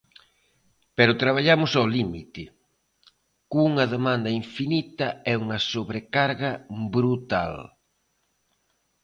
[0.97, 2.43] "Pero traballamos ao límite,
[3.51, 6.51] cunha demanda infinita e unha sobrecarga
[6.95, 7.55] brutal".